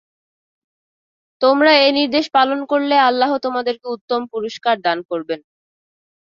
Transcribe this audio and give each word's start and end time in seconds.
তোমরা 1.41 1.71
এ 1.79 1.97
নির্দেশ 1.97 2.25
পালন 2.35 2.59
করলে 2.71 2.95
আল্লাহ 3.09 3.31
তোমাদেরকে 3.45 3.87
উত্তম 3.95 4.21
পুরস্কার 4.33 4.75
দান 4.81 4.97
করবেন। 5.09 5.39